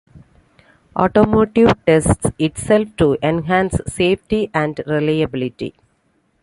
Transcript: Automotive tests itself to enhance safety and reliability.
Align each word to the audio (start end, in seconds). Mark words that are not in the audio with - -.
Automotive 0.95 1.73
tests 1.85 2.31
itself 2.39 2.87
to 2.97 3.19
enhance 3.21 3.79
safety 3.85 4.49
and 4.51 4.81
reliability. 4.87 5.75